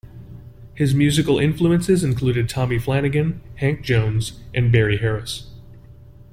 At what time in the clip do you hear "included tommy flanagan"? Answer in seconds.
2.03-3.39